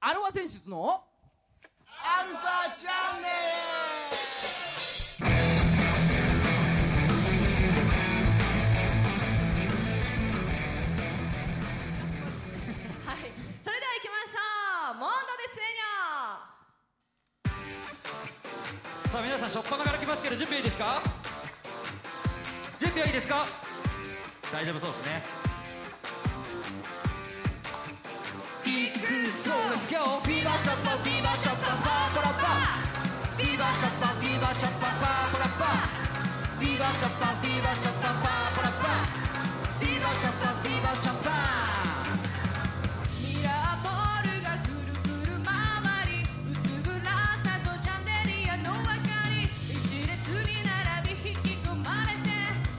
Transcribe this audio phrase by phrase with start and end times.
[0.00, 1.02] アルファ選出の
[1.88, 3.28] アルファチャンネ
[13.04, 13.16] はい、
[13.64, 14.38] それでは行きましょ
[14.92, 14.94] う。
[14.98, 21.00] モンドですレニョさあ皆さん初っ端から来ますけど準備いいですか？
[22.78, 23.46] 準備はいいですか？
[24.52, 25.45] 大丈夫そうですね。
[29.96, 32.84] ぞ Let's go フィバショッパーフィバショッパパーパラパー。
[33.36, 35.88] フィバショッパーフィバショッパパーパラパー。
[36.56, 39.16] フィバショッパーフィバショッパパーパラパー。
[39.76, 41.30] フィーバショッパーフィーバショッパ
[43.22, 45.54] ミラーボールがくるくる回
[46.08, 47.00] り薄暗
[47.44, 49.48] さとシャンデリアの明かり。
[49.72, 52.28] 一列に並び引き込まれて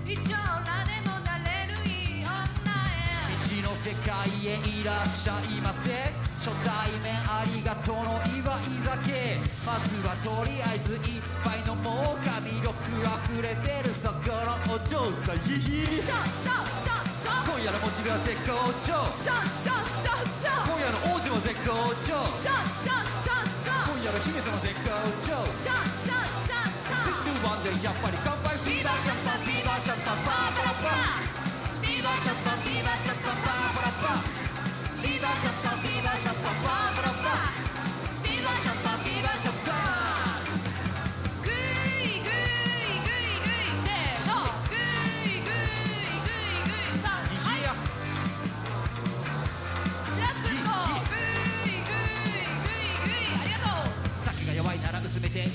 [0.05, 3.25] 一丁羅でもなれるいい女へ。
[3.41, 6.26] 未知の世界へいらっしゃいませ。
[6.47, 9.35] 初対面ありがとうの祝い酒
[9.67, 12.71] まずはとりあえず一杯のもうか魅力
[13.03, 18.55] あふれてるそこのお嬢さんヒヒシャンシャンシャンシャン今夜のモチベは絶好
[18.87, 18.95] 調。
[19.19, 21.75] シャンシャンシャンシャン今夜の王子も絶好
[22.07, 22.15] 調。
[22.31, 24.95] シャンシャンシャンシャン今夜の姫様絶好
[25.27, 25.43] 調。
[25.51, 28.15] シャンシャンシャンシャン two one でやっぱり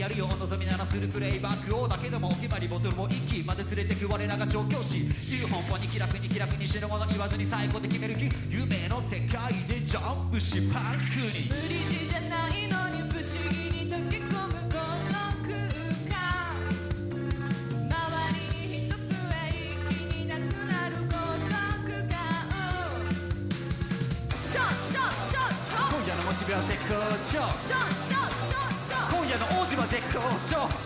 [0.02, 15.54] やるよお望みならするプレイバックをだけどもお決まりボトルも一気まで連れてく我らが調教師自由奔放に気楽に気楽に死ぬもの言わずに最後で決める気夢の世界でジャンプしパンクに無理地じゃないのに不思議に溶け込むこの空
[16.10, 16.18] 間
[17.86, 17.94] 周
[18.58, 19.06] りに人増
[19.38, 19.54] え
[19.86, 21.46] 気になくなるこの
[21.86, 22.18] 空間
[24.42, 26.98] シャンシャンシャンシャン今夜のモチベは絶好
[27.30, 27.38] 調。
[27.38, 28.41] シャンシャンシャンシャン
[29.22, 30.18] 今夜の王子は絶好
[30.50, 30.66] 調。
[30.66, 30.82] 今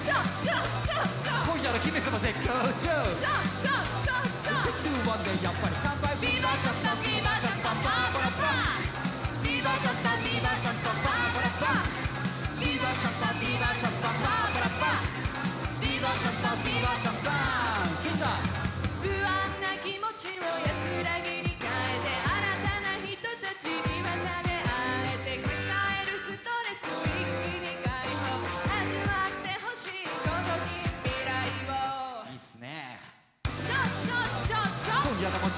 [1.56, 2.92] 夜の姫様絶好調。
[3.16, 15.16] シャンシャンシャンシャン two one でやっぱり乾杯ビーバーショットビーバーショットパーパラパービーバーショットビーバーショットパーパラパービーバーショットビーバーショットパーパラパー
[15.80, 17.32] ビーバーショットビーバーショット
[18.04, 18.44] キンさん
[19.00, 20.75] 不安な気持ちを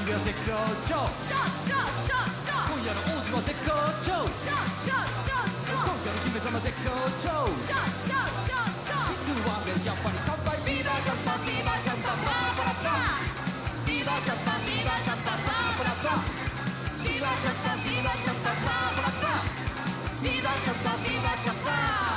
[0.09, 0.57] 今夜は絶好
[0.89, 22.08] 調シャンシャンシャンシャン今夜の王子は絶好調シャンシャンシャンシャン今夜の姫様絶好調シャンシャンシャンシャン two one でやっぱり乾杯ビーバーショットビーバーショットパーパラパービーバーショットビーバーショットパーパラパービーバーショットビーバーショットパーパラパービーバーショットビーバーショット Let's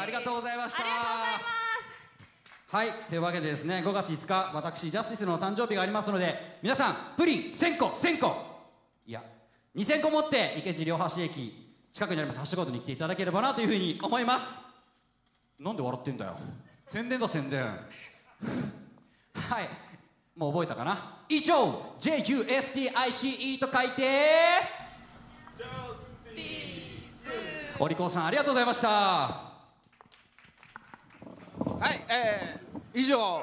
[0.00, 0.82] ありがとうございました。
[0.82, 1.58] ありがとうございます。
[2.70, 8.36] はいというわけでですね5月5日私ジャスティスの誕生日がありますので皆さんプリン1000個1000個。
[9.06, 9.22] いや
[9.74, 14.60] 2000個持って池尻両橋駅近くにありますハッシュコードに来ていただければなというふうに思います。
[15.58, 16.36] なんで笑ってんだよ。
[16.88, 17.64] 宣伝だ宣伝。
[19.34, 19.68] はい。
[20.36, 21.24] もう覚えたかな？
[21.28, 24.78] 以上 JUSTICE と書いて
[27.80, 29.47] お利口さんありがとうございました
[31.80, 33.42] はい、えー、以上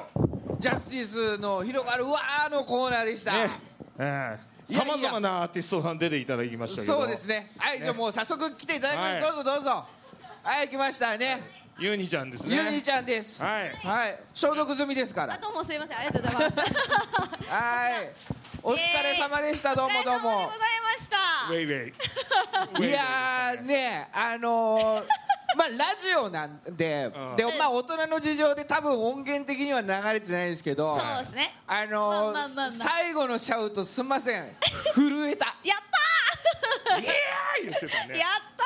[0.58, 3.50] ジャスティスの広がるわーのコーナーでした、ね
[3.98, 6.98] えさまざまなアーティストさん出ていただきましたけど。
[6.98, 7.52] そうですね。
[7.56, 9.22] はい、じゃあもう早速来ていただきます、はい。
[9.22, 9.84] どうぞどうぞ。
[10.42, 11.40] はい来ましたね。
[11.78, 12.56] ユーニちゃんですね。
[12.56, 13.44] ゆにちゃんです。
[13.44, 13.70] はい。
[13.70, 14.18] はい。
[14.34, 15.34] 消毒済みですから。
[15.34, 15.98] あどうもすいません。
[15.98, 16.58] ありがとうございます。
[17.48, 18.12] はい。
[18.62, 22.84] お疲れ様でした、どうもどうお疲れ様でございもました。
[22.84, 25.04] いやーねあのー
[25.56, 27.36] まあラジオなんで、うん。
[27.36, 31.54] でまあ大人の事情で多分音源的には流れてないんですけどそうですね。
[31.66, 32.34] あの
[32.70, 34.56] 最後のシャウトすんません。
[34.94, 35.46] 震えた。
[35.64, 35.78] やっ
[36.88, 38.14] たイエー イ言ってたね。
[38.14, 38.64] ーやった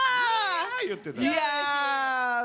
[0.82, 0.84] ー！
[0.84, 1.32] イ言ってたいや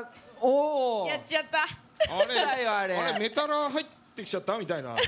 [0.02, 0.06] ー
[0.42, 1.10] おおー。
[1.10, 1.64] やっちゃった。
[1.64, 2.96] あれだよあれ。
[2.96, 4.96] あれメタラ入ってきちゃったみたいな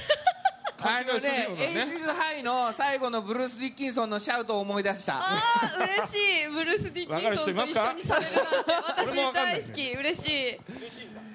[0.80, 5.20] あのね Aces High の最後のブルース・ディッキンソンのシャウトを思い出した。
[5.20, 6.16] あー嬉し
[6.46, 6.48] い。
[6.54, 9.92] ブルース・ディッキンソンと一緒にされるなんて私大好き。
[9.92, 10.60] 嬉しい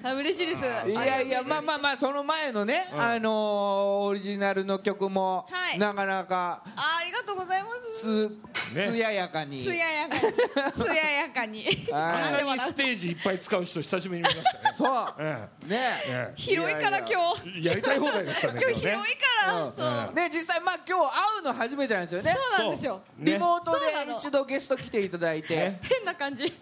[0.05, 0.89] あ嬉しいです。
[0.89, 5.79] いやいやまあまあまあその前のね、あのーオリジナルの曲も、はい。
[5.79, 8.29] なかなかあありがとうございます。
[8.73, 9.61] つ、ややかに。
[9.63, 10.21] つややかに。
[10.83, 11.63] つややかに。
[11.63, 11.93] はい。
[11.93, 14.75] あんなにステージいっぱい使う人久しぶりに見ましたね。
[14.77, 15.15] そう。
[15.19, 16.03] えね。
[16.05, 17.17] え広いからいやいや。
[17.17, 17.59] 今日。
[17.59, 19.73] えやりたい放題でしたね今日広いねからうん。
[19.73, 20.13] そう。
[20.15, 22.37] ね実際まあ今日会うの初めてなんですよね。
[22.57, 23.01] そうなんですよ。
[23.17, 23.85] ねリモートで
[24.17, 26.43] 一度ゲスト来ていただいて、ね変な感じ。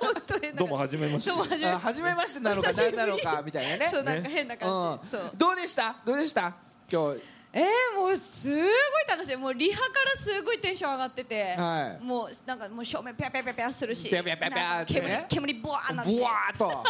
[0.00, 4.68] 本当変な感じどうも初めましてどうもはじめ初めましてなのか何なのかみたいなねそうなんか変な感
[5.02, 6.54] じ、うんそうどうでしたどうでした
[6.90, 7.20] 今日
[7.50, 7.64] えー、
[7.96, 8.68] もうすごい
[9.08, 9.36] 楽しい。
[9.36, 12.04] もうリハからすごいテンション上がってて、はい。
[12.04, 14.10] もうなんかもう正面ピャピャピャピャするし。
[14.10, 15.00] ピャピャピャピャってね。
[15.00, 16.84] なんか煙煙ブワーなるしブワーっと。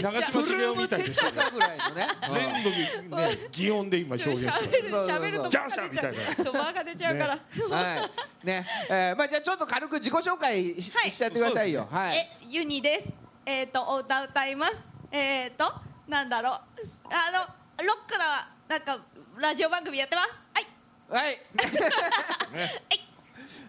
[0.00, 2.06] 長嶋茂雄みたいでしたねテカぐらいのね。
[2.32, 6.44] 全部ね擬音で今表現して喋る喋るとジャンシャンみたいな。
[6.44, 7.38] そうバカ出ちゃうから、
[7.76, 8.10] は
[8.42, 8.46] い。
[8.46, 8.66] ね。
[8.88, 11.10] えーまあじゃあちょっと軽く自己紹介し,、はい。
[11.10, 12.16] しちゃってくださいよ、はい。
[12.16, 13.08] えユニです。
[13.44, 14.86] えっ、とお歌歌います。
[15.10, 15.72] えっ、と
[16.06, 16.52] なんだろう。
[17.10, 17.46] あ
[17.80, 18.98] のロックななんか
[19.38, 20.40] ラジオ番組やってます。
[21.10, 21.26] はい。
[21.26, 21.36] はい。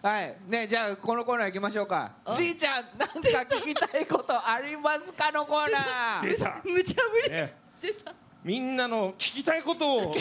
[0.02, 2.12] はい、ね、じゃあ、このコーナー行きましょうか。
[2.34, 3.18] じいちゃん、なんか
[3.54, 6.28] 聞きたいことありますかのコーナー。
[6.32, 6.58] 出た。
[6.64, 7.54] 無茶ぶり、ね。
[7.82, 8.14] 出た。
[8.42, 10.14] みんなの聞きたいことを。
[10.14, 10.18] 事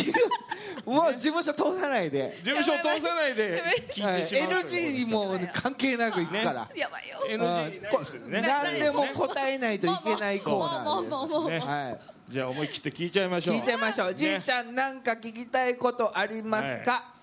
[0.86, 2.40] もう事務所通さないで。
[2.44, 6.70] 務所通さないで聞はいい、てしまうという NG にも関係なく行くから。
[6.76, 8.42] やばいよ NG ないですよね。
[8.42, 11.66] ね何でも答えないといけないコーナもうもうもうもうーです。
[11.66, 11.72] ね。
[11.72, 12.00] はい、
[12.34, 13.58] じゃあ思い切って聞いちゃいましょう。
[13.58, 14.16] 聞いちゃいましょう。
[14.16, 17.14] じいちゃん、なんか聞きたいことありますか？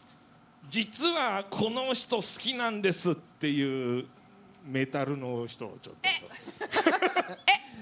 [0.69, 4.07] 実はこの人好きなんですっていう
[4.65, 5.95] メタルの人をちょっ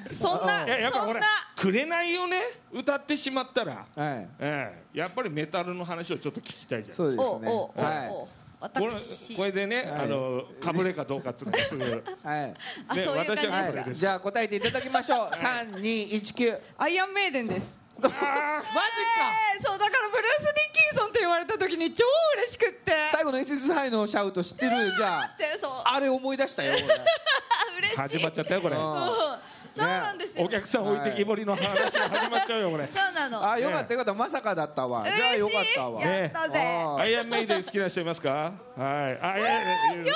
[0.07, 1.21] そんなといややっぱほら
[1.55, 2.39] そんな「紅」をね？
[2.73, 4.99] 歌ってしまったら、はい、ええ。
[4.99, 7.51] やっぱりメタルの話をちょっと聞きたいじゃんそうですね。
[7.77, 8.38] はい。
[8.61, 9.87] おこれ私これでね、はい。
[10.05, 12.55] あのかぶれかどうかっつうのがすぐ、ね、はい。
[12.89, 13.49] あそういう感じですか？
[13.49, 14.01] 私はこれです。
[14.01, 15.37] じゃあ答えていただきましょう。
[15.37, 16.59] 三二一九。
[16.77, 17.75] アイアンメイデンです。
[18.01, 18.21] マジか。
[18.21, 20.55] えーそうだからブルース・ディッ
[20.91, 22.05] キンソンって言われた時に超
[22.37, 22.93] 嬉しくって。
[23.11, 24.93] 最後の SS ハイのシャウト知ってる？
[24.97, 25.31] じゃあ。
[25.95, 27.97] あれ思い出したよ 嬉しい。
[27.97, 28.77] 始まっちゃったよこれ。
[28.77, 28.89] 俺う
[29.35, 29.39] ん
[29.79, 32.87] そうなんですよ、お客さん置いてきぼりの話が始まっちゃうよこれ。
[32.93, 33.51] そうなの。
[33.51, 34.15] あよかったよかった。
[34.15, 35.05] まさかだったわ。
[35.05, 36.01] じゃあよかったわ。
[36.01, 38.31] 嬉しいやったぜ、あアイアンメイデン好きな人いますか？
[38.31, 38.83] はい。
[38.83, 39.63] あいや
[39.95, 40.15] いやいや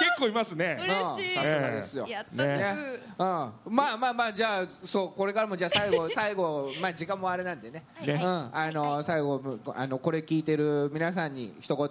[0.00, 0.76] 結構いますね。
[0.80, 1.34] 嬉しい。
[1.34, 2.74] さすがですよ、やったね。
[3.18, 8.14] うん、まあまあまあじゃあそうこれからもじゃあ最後 最後まあ時間もあれなんでね、ね。
[8.14, 9.40] うん、あの最後
[9.74, 11.86] あのこれ聞いてる皆さんに一言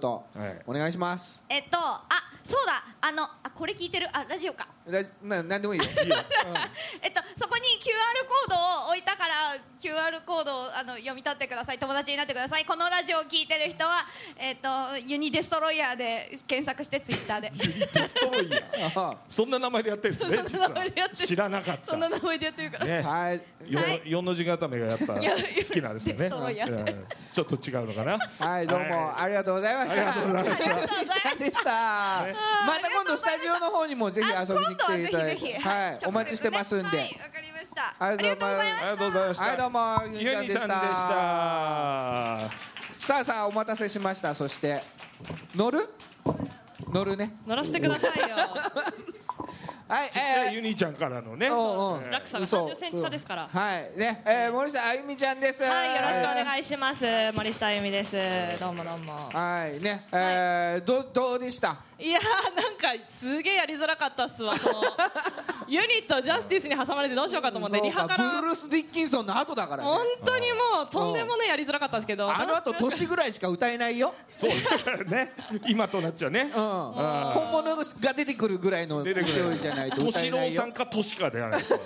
[0.65, 2.07] お願いします、えっとあ
[2.43, 2.83] そうだ。
[3.01, 4.07] あのあこれ聞いてる？
[4.11, 4.67] あラジオか。
[4.87, 5.85] だななんでもいいよ。
[7.01, 11.79] えっとそこに QR コードを置いたから QR コードをあの読み取ってください。
[11.79, 12.65] 友達になってください。
[12.65, 14.05] このラジオを聞いてる人は
[14.37, 17.51] えっとユニデストロイヤーで検索してツイッターで。
[17.55, 18.91] ユニデストロイヤー？
[19.11, 21.85] あ そんな名前でやってるんですねそんな名前でやって知らなかった。
[21.85, 23.01] そんな名前でやってるから、ね。
[23.01, 23.41] はい。
[24.05, 26.23] 四の字固めがやっぱ好きなんですよね。
[26.23, 26.79] デストロイヤー。
[26.79, 27.07] うん。
[27.31, 28.19] ちょっと違うのかな。
[28.39, 29.95] はいどうもありがとうございました。
[29.95, 30.71] ありがとうございました。
[30.71, 32.30] ありがとうございました
[32.67, 35.59] また今度スタジオの方にもぜひ遊びに来ていただいて。
[35.59, 35.97] はい。
[36.05, 36.97] お待ちしてますんで。
[36.97, 37.95] はいわかりました。
[37.99, 38.85] ありがとうございます。
[38.85, 39.45] ありがとうございました。
[39.45, 40.81] はいどうもゆユにちゃんでしニさんでした。
[42.47, 42.51] た
[42.99, 44.33] さあさあお待たせしました。
[44.33, 44.81] そして
[45.55, 45.89] 乗る？
[46.91, 47.33] 乗るね。
[47.47, 48.35] 乗らせてくださいよ。
[49.87, 51.49] はいちっちゃいえユニちゃんからのね。
[51.49, 52.09] ーうんうん。
[52.11, 52.65] 落差が嘘。
[52.67, 53.49] 30センチ差ですから。
[53.51, 53.91] はい。
[53.97, 54.21] ね。
[54.25, 55.63] えー森下あゆみちゃんです。
[55.63, 56.45] はい、よろしくおい。
[56.45, 57.05] 願いします。
[57.33, 58.15] 森下あゆみです。
[58.59, 59.29] どうもどうも。
[59.33, 59.81] はい。
[59.83, 60.05] ね。
[60.13, 61.77] えーどどうでした？
[62.01, 64.53] いやー、なんかすげえやりづらかったっすわ。
[65.67, 68.41] ユニットジャスティスに挟まれてどうしようかと思ってリハから。
[68.41, 69.89] ブルース・ディッキンソンの後だからね。
[69.89, 72.29] 本当にもうとんでもねやりづらかったんですけど。
[72.33, 74.15] あの後年ぐらいしか歌えないよ。
[74.35, 74.51] そう。
[74.51, 75.33] だからね。
[75.67, 76.41] 今となっちゃね。
[76.41, 76.51] うん。
[76.51, 80.61] 本物が出てくるぐらいの勢いじゃないと歌えないよ。
[80.61, 81.79] さんかトシかでやらないと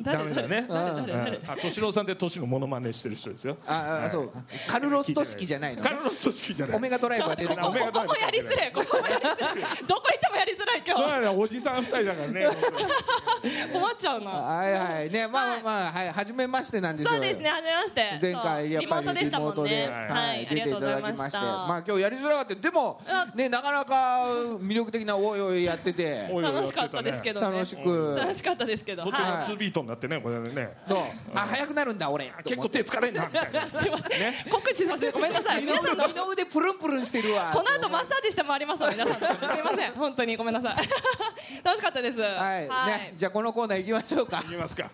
[0.00, 0.66] ダメだね。
[0.68, 0.76] うん。
[0.76, 3.56] あ敏郎さんってトシのモノマネしてる人ですよ。
[3.66, 4.32] ああそう
[4.66, 5.82] カルロス・トシキじゃないの？
[5.82, 6.76] カルロス・トシキじゃない。
[6.76, 7.66] オメガドライバー出てくる。
[7.66, 9.36] オメガドライバーここやりづらいここもやりづらい
[9.86, 12.48] どこ行ってもやりづらい今そう日なのよおじさん二人だからね。
[13.72, 14.30] 困っちゃうな。
[14.30, 15.10] はいはい。
[15.10, 16.12] ねまあまあまあはい。
[16.12, 17.12] 初めましてなんですよ。
[17.12, 18.18] そうですね初めまして。
[18.20, 21.40] 前回やっぱりリモートでははいいありがとうございました。
[21.40, 22.54] まあ今日やりづらかった。
[22.54, 23.00] でも
[23.34, 24.24] ねなかなか
[24.60, 26.28] 魅力的なおいおいやってて。
[26.30, 27.58] 楽しかったですけどね。
[27.58, 28.16] 楽しく。
[28.18, 29.04] 楽しかったですけど。
[29.04, 30.76] 途中はの2ビートになってねこれね。
[30.84, 30.98] そう。
[31.34, 32.32] あ早くなるんだ俺。
[32.44, 33.62] 結構手疲れんなみたいな。
[33.62, 35.62] いすいません告知させてごめんなさい。
[35.62, 35.96] 皆さん。
[35.96, 37.50] の二の腕プルンプルンしてるわ。
[37.52, 39.92] この後マッサージして回りますわ皆さんすいません。
[39.92, 40.76] 本当にごめんなさい。
[41.64, 42.20] 楽しかったです。
[42.20, 42.68] はい。
[42.88, 43.14] ね。
[43.16, 44.42] じゃあこのコーナー行きましょうか。
[44.44, 44.90] いきますかも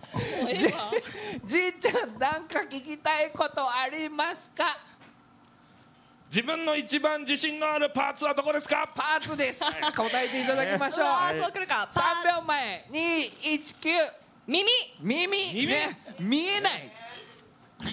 [0.47, 0.91] うええわ
[1.45, 4.79] じいちゃんなんか聞きたいことありますか？
[6.31, 8.89] 自分の一番自信のあるパーツはどこですか？
[8.95, 9.65] パーツです。
[9.65, 11.07] 答えていただきましょう。
[11.07, 11.89] うわーそうくるか。
[11.93, 12.85] パ3秒前。
[12.91, 13.91] 219
[14.47, 14.71] 耳。
[15.01, 15.27] 耳。
[15.53, 15.67] 耳？
[15.67, 15.99] ね。
[16.21, 16.93] 見えない。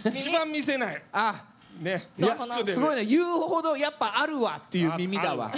[0.06, 1.01] 一番見せない。
[1.12, 1.46] あ
[1.79, 3.05] ねすごいね。
[3.05, 5.51] 言うほどやっぱあるわっていう耳だわ。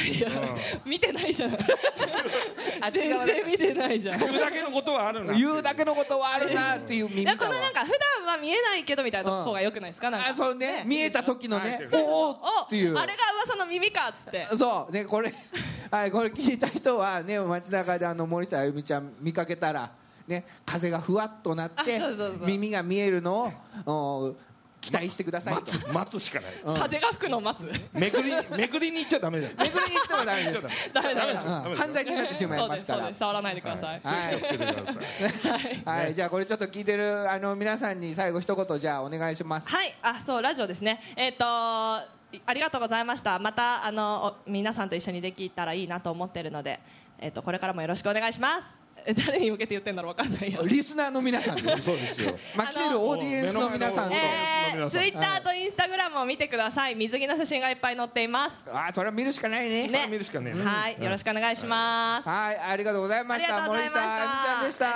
[0.85, 1.53] 見てないじゃん。
[2.81, 4.21] あ全然見てないじゃん。
[4.21, 7.37] い言うだけのことはあるな言うだけのことはあるなっていう耳だわ。
[7.37, 7.91] やこのなんか普
[8.25, 10.09] 段は見えないけどみたいな方がよくないですか？
[10.09, 10.27] なんか。
[10.29, 10.83] あそうね。
[10.85, 11.87] 見えた時のね。
[11.91, 12.33] はいおおお
[12.65, 12.95] っていう。
[12.97, 14.45] あれが噂の耳かっつって。
[14.57, 14.91] そう。
[14.91, 15.33] ねこれ
[15.91, 19.89] はいこれ聞いた人はね街中であの森下あゆみちゃん見かけたら
[20.27, 22.47] ね風がふわっとなってあそうそうそう。
[22.47, 23.51] 耳が見えるの
[23.85, 24.35] をお
[24.81, 25.61] 期待してくださいと。
[25.61, 26.79] 待つ待つしかない。
[26.79, 27.69] 風が吹くのを待つ。
[27.93, 29.53] めくりめくりに行っちゃダメだよ。
[29.59, 30.61] めくりに行ってもダメです
[30.93, 32.75] ダメです犯罪になってしまいまから。
[32.75, 33.19] ですすそうです。
[33.19, 34.01] 触らないでください。
[34.03, 34.29] はい。
[34.29, 35.81] 気をつけてください。
[35.85, 39.69] はい、じゃあこれちょっと聞いてるあの皆さんに最後一言じゃあお願いします。
[39.69, 41.01] はい、あ、そう、ラジオですね。
[41.15, 41.45] えっ、と。
[41.45, 43.39] ありがとうございました。
[43.39, 46.79] また、あの、お皆さんと一緒にできたらいいなと思ってるので。
[47.21, 48.77] えっ、と、これからもよろしくお願いします。
[49.05, 50.59] え 誰に向けて言ってんだろう、わかんないや。
[50.65, 51.81] リスナーの皆さんです。
[51.83, 54.15] そうですよまあ、来てるオーディエンスの皆さんと。
[54.15, 56.95] えツイッターとインスタグラムを見てください。
[56.95, 58.63] 水着の写真がいっぱい載っています。
[58.71, 59.87] あ、それは見るしかないね。
[59.87, 62.29] ね見るしかねえはい、よろしくお願いします。
[62.29, 63.55] はい、ありがとうございました。
[63.55, 64.87] ありがとうございました森さん、あゆみちゃんでした。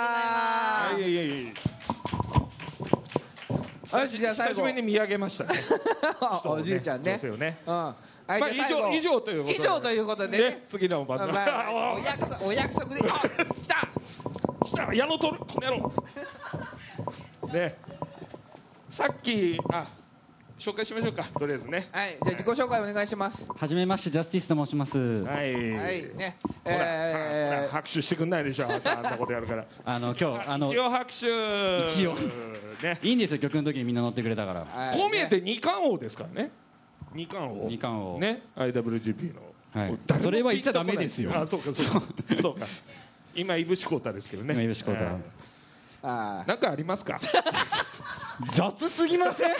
[0.90, 1.52] あいやいやいやいや
[4.00, 4.74] よし、じゃあ最後久しぶり。
[4.74, 5.60] に見上げましたね
[6.44, 7.04] おじいちゃんね。
[7.04, 7.94] そうですよねうん。
[8.26, 9.60] はい、まあ以上以上ということで。
[9.60, 10.64] 以上ということでね。
[10.66, 11.32] 次の番組。
[11.32, 13.88] まあ、 お約束、お約束で、 あ、来た。
[14.64, 15.92] 来た矢野取るこの野郎。
[17.52, 17.76] ね。
[18.88, 19.88] さっきあ
[20.58, 21.24] 紹介しましょうか。
[21.24, 21.88] とりあえずね。
[21.92, 23.46] はい、じゃあ自己紹介お願いします。
[23.54, 24.98] はじめましてジャスティスと申します。
[24.98, 26.38] はい、はい、ね。
[26.64, 28.70] え拍手してくんないでしょ。
[28.70, 29.66] あんたあんなことやるから。
[29.84, 31.86] あの今日あの一応拍手。
[31.86, 32.14] 一応。
[32.82, 32.98] ね。
[33.02, 34.64] いいんですよ曲の時にみんな乗ってくれたから。
[34.64, 34.96] ーはい。
[34.96, 36.50] こう見えて二冠王ですからね
[37.14, 37.68] 二冠王。
[37.68, 38.18] 二冠王。
[38.18, 39.40] ね？IWGP の、
[39.72, 39.98] はい。
[40.20, 41.30] それは言っちゃダメですよ。
[41.34, 42.02] あそうかそうか。
[42.42, 42.58] そう。
[42.58, 42.66] か。
[43.34, 44.52] 今いぶしこうたですけどね。
[44.54, 45.04] 今いぶしこうた
[46.02, 47.18] なんかありますか？
[48.52, 49.54] 雑すぎません？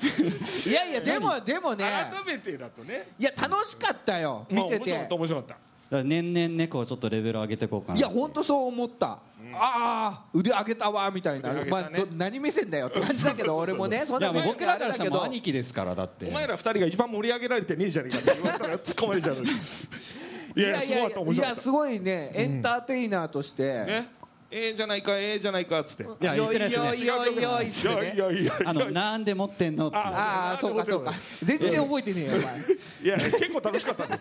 [0.00, 1.84] ーいやいや、でも、でもね。
[2.24, 3.08] 改めてだとね。
[3.18, 4.46] いや、楽しかったよ。
[4.50, 4.92] 見てて。
[4.92, 5.14] まあ面白かった。
[5.16, 5.56] 面白かった
[5.90, 7.98] 年々ねこうちょっとレベル上げていこうかな。
[7.98, 9.20] いや本当そう思った、あ
[9.54, 16.26] あ腕上げたわみたいな、まあ、何目線だよって感じだけど俺もねそんな僕らからしたら兄貴ですからだって。
[16.26, 18.18] お前ら二人が一番盛り上げられてねえじゃねえか。
[18.18, 19.38] って言われたら突っ込まれちゃうい
[20.56, 24.04] いやいやいやすごいねエンターテイナーとして、
[24.56, 26.04] ええじゃないかええじゃないかっつって。
[26.04, 32.42] いや言ってないですねよいよいやいねやいやあのなんで持ってんのってああそうかそうか全然覚えてねえよお前
[33.02, 34.20] いや結構楽しかったね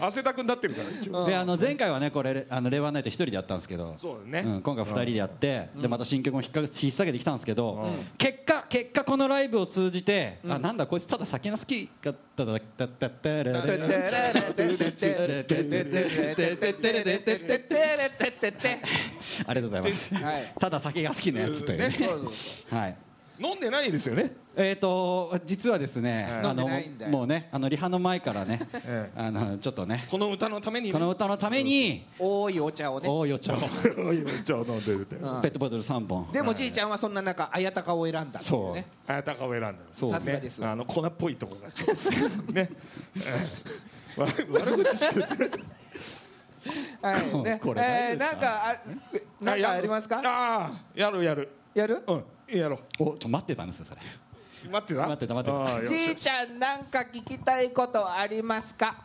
[0.00, 7.86] 汗だくになってるから一応であの前回はねこれあのレバーナイト一人でやったんですけどそうだねん、今回二人でやって、でまた新曲も引っか引っ提げてきたんですけど、
[8.18, 13.54] 結果結果このライブを通じて、あなんだこいつただ酒の好きだっただだだだだだ
[19.46, 20.52] ありがとうございます、 はい。
[20.58, 21.90] ただ酒が好きなやつというね。
[21.90, 22.96] そうそうはい。
[23.36, 24.32] 飲んでないですよね？
[24.54, 26.32] えー、と実はですね、はい。
[26.50, 26.68] あの
[27.10, 30.06] もうねあのリハの前からね、 えあのちょっとね。
[30.08, 30.92] この歌のためにね。
[30.92, 33.08] この歌のために多いお茶をね。
[33.08, 33.58] 大いお茶を。
[34.44, 35.16] ちょ飲んでるって。
[35.16, 35.18] ん。
[35.18, 36.30] ペットボトル3本。
[36.32, 38.86] でもじいちゃんはそんな中綾鷹を選んだね。
[39.08, 40.10] あやたかを選んだそう。
[40.12, 42.70] さすがですあの粉っぽいところがちょっと好きね
[44.16, 45.50] 悪口してる
[47.02, 47.38] はい。
[47.42, 47.60] ね。
[47.62, 48.36] これ大えー丈夫ですか？
[48.36, 50.16] なんかあなんかありますか？
[50.24, 51.48] ああやるやる。
[51.74, 52.02] やる？
[52.06, 52.24] うん。
[52.58, 54.00] やろおちょっと待ってたんですよそれ。
[54.66, 55.06] う待ってた？
[55.08, 55.86] 待ってた待ってた。
[55.86, 59.04] じいちゃんなんか聞きたいことありますか？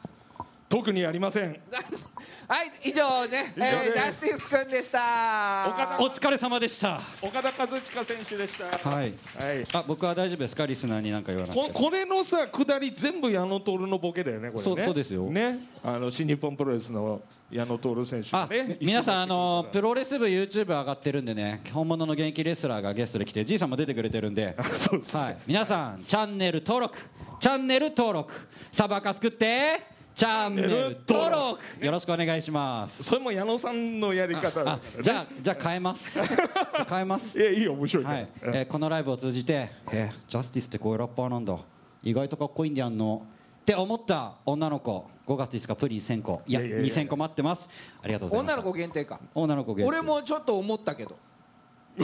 [0.70, 1.60] 特にありません。
[2.48, 3.94] はい以上ね、えー、以上です。
[3.94, 5.66] ジャスティス君でした。
[5.68, 7.02] 岡お疲れ様でした。
[7.22, 8.90] 岡田和親選手でした。
[8.90, 9.14] はい。
[9.40, 9.68] はい。
[9.74, 10.68] あ僕は大丈夫ですか？
[10.68, 11.74] リスナーに何か言わなくて。
[11.74, 14.64] ここれのさ下り全部矢野徹のボケだよねこれね。
[14.64, 15.24] そうそうですよ。
[15.24, 15.60] ね。
[15.84, 24.56] あの新日本プロレスの矢野徹選手ね皆さんあのプロロレス部 YouTube 上がってるんでね本物の現役レスラーがゲストで来てじいさんも出てくれてるんで。
[24.74, 25.24] そうですね。
[25.24, 27.00] はい、皆さんチャンネル登録。
[27.40, 28.34] チャンネル登録。
[28.72, 31.86] サバカ作ってチャンネル登録。
[31.86, 33.04] よろしくお願いします。
[33.04, 34.78] それも矢野さんのやり方ね。
[35.02, 36.20] じゃあじゃあ変えます。
[36.90, 37.40] 変えます。
[37.40, 41.58] いやいいよ面白いねはい、えーこのライブを通じて、えージャスティスってこういうラッパーなんだ。
[42.04, 43.24] 意外とかっこいいんでやんの。
[43.62, 45.06] って思った女の子。
[45.28, 46.42] 5月5日プリン1000個。
[46.48, 47.70] いやいやいやいや2000個待ってます。
[48.02, 48.54] ありがとうございます。
[48.56, 49.20] 女の子限定か。
[49.36, 49.90] 女の子限定。
[49.90, 51.16] 俺もちょっと思ったけど。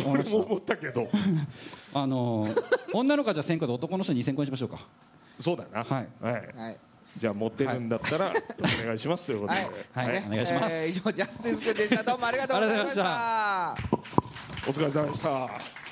[0.06, 1.10] 俺も思ったけど。
[1.94, 4.80] あのー女の子はじゃあ1000個で男の人2000個にしましょうか。
[5.40, 5.84] そうだな。
[5.84, 6.08] はい。
[6.22, 6.34] はい。
[6.56, 6.78] はい
[7.18, 8.32] じゃあ持ってるんだったら
[8.82, 9.60] お願いしますということで。
[9.94, 10.08] はい。
[10.08, 10.46] はい、お願い。
[10.46, 12.04] します、えー以上ジャスティス君でした。
[12.04, 14.70] どうもありがとうございましあた。
[14.70, 15.85] お疲れ様でした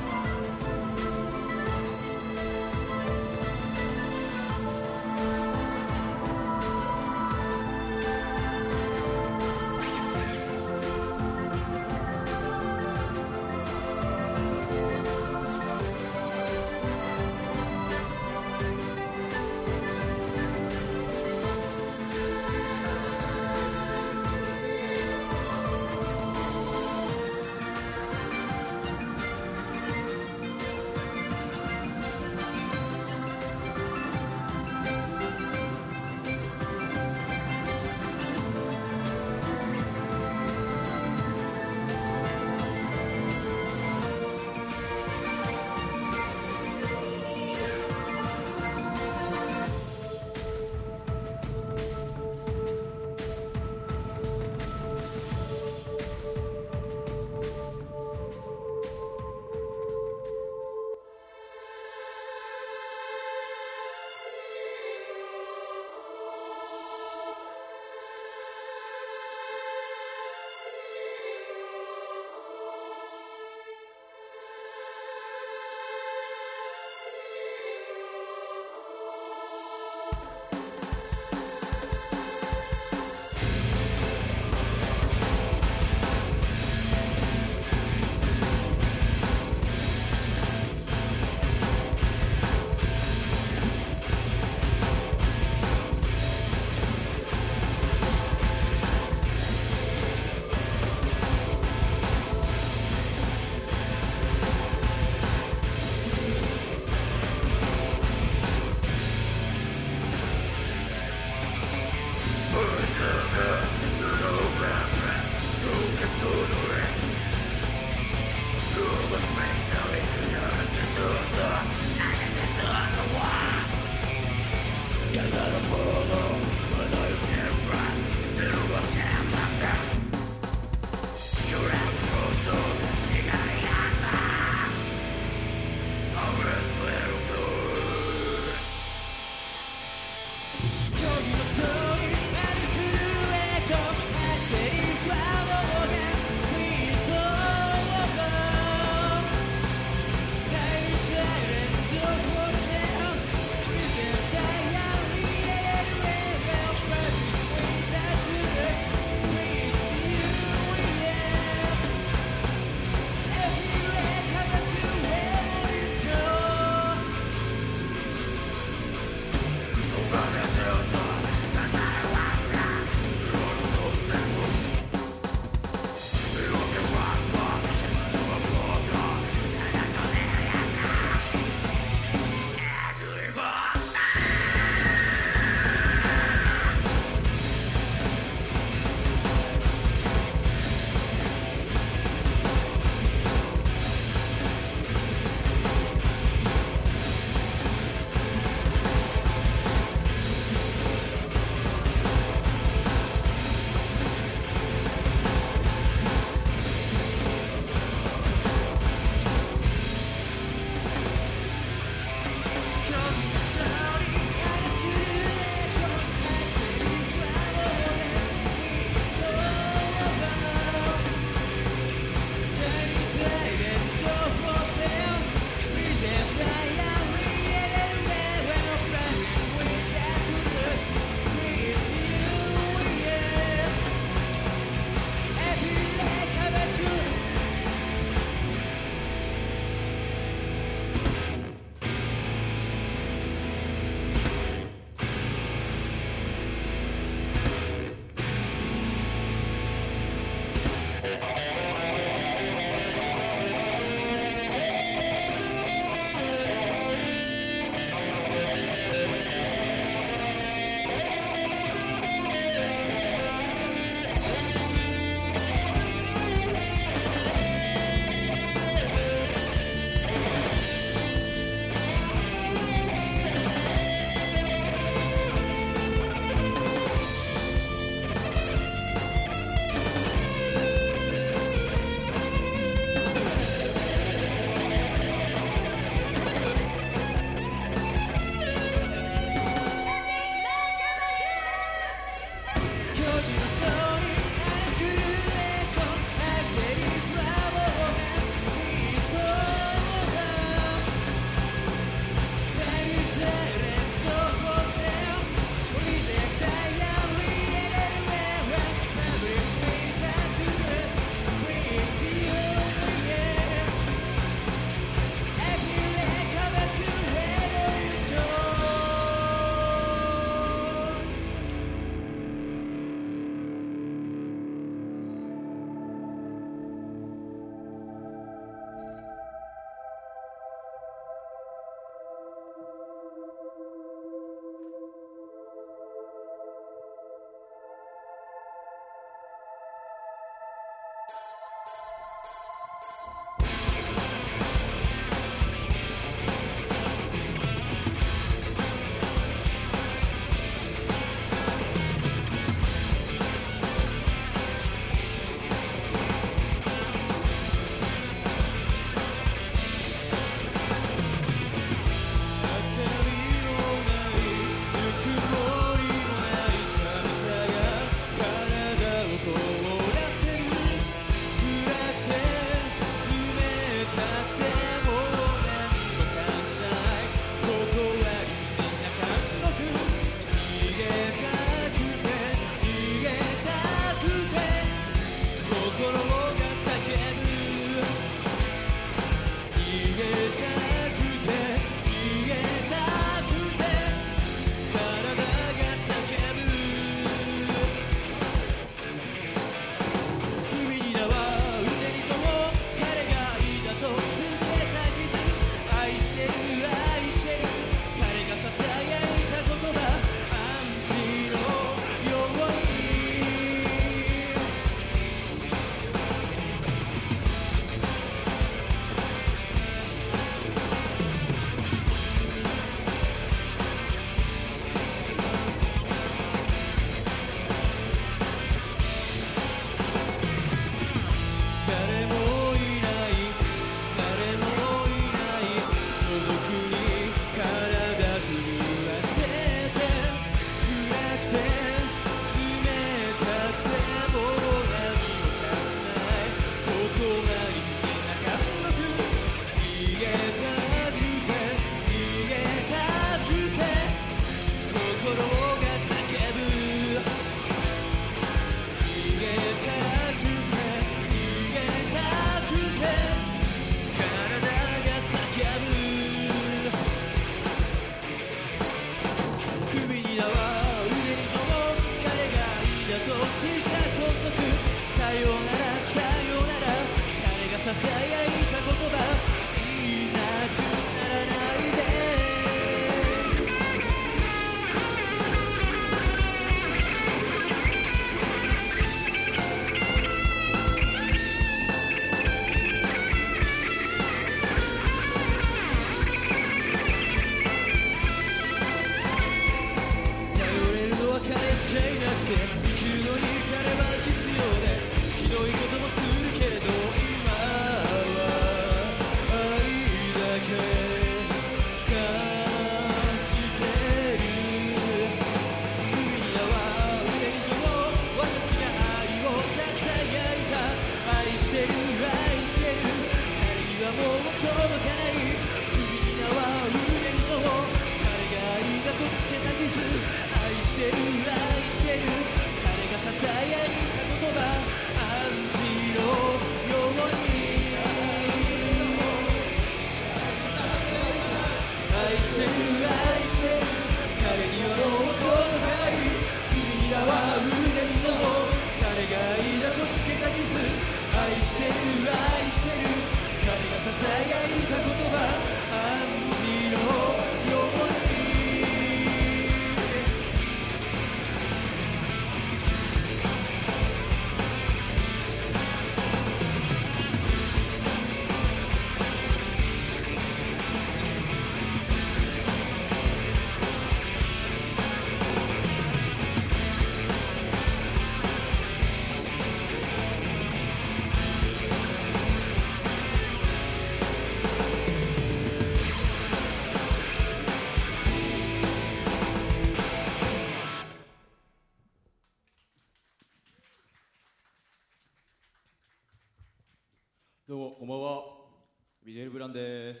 [599.14, 600.00] ジュエルブランです。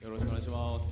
[0.00, 0.86] よろしくお願いします。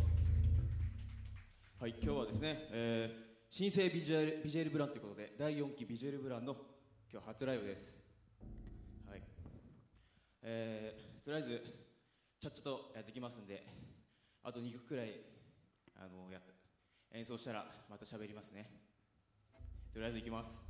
[1.81, 6.55] はい今日はですね、えー新生ビジュアルビジュエルブランということで第4期ビジュエルブランの
[7.11, 7.97] 今日初ライブです。
[9.09, 9.23] はい。
[10.43, 11.63] えーとりあえず
[12.39, 13.65] ちゃっちゃとやってきますんで
[14.43, 15.23] あと2曲くらい
[15.97, 16.43] あのやっ
[17.15, 18.69] 演奏したらまた喋りますね。
[19.95, 20.70] とりあえずいきます。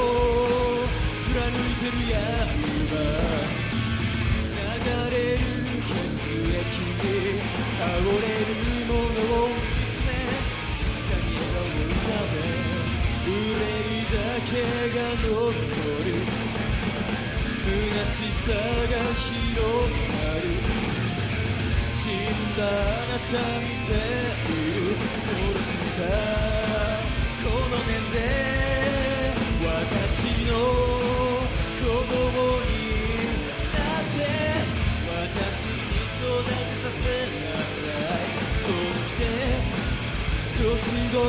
[41.11, 41.27] 頃に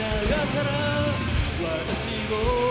[0.00, 0.70] なったら
[1.62, 2.69] 私を